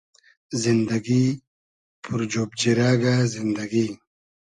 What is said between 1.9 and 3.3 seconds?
پور جۉب جیرئگۂ